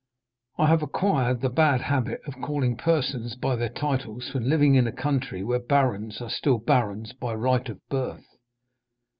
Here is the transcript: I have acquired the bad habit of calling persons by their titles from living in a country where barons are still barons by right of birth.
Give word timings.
I 0.57 0.65
have 0.65 0.81
acquired 0.81 1.41
the 1.41 1.49
bad 1.51 1.81
habit 1.81 2.21
of 2.25 2.41
calling 2.41 2.75
persons 2.75 3.35
by 3.35 3.55
their 3.55 3.69
titles 3.69 4.27
from 4.29 4.45
living 4.45 4.73
in 4.73 4.87
a 4.87 4.91
country 4.91 5.43
where 5.43 5.59
barons 5.59 6.21
are 6.21 6.29
still 6.31 6.57
barons 6.57 7.13
by 7.13 7.35
right 7.35 7.69
of 7.69 7.87
birth. 7.87 8.25